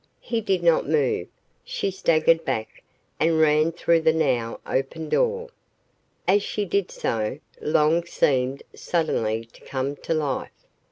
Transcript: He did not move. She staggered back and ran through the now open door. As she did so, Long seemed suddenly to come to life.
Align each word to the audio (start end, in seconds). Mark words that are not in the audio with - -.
He 0.19 0.41
did 0.41 0.63
not 0.63 0.89
move. 0.89 1.27
She 1.63 1.91
staggered 1.91 2.43
back 2.43 2.81
and 3.19 3.39
ran 3.39 3.71
through 3.71 4.01
the 4.01 4.11
now 4.11 4.59
open 4.65 5.09
door. 5.09 5.49
As 6.27 6.41
she 6.41 6.65
did 6.65 6.89
so, 6.89 7.37
Long 7.61 8.03
seemed 8.05 8.63
suddenly 8.73 9.45
to 9.45 9.61
come 9.61 9.95
to 9.97 10.15
life. 10.15 10.65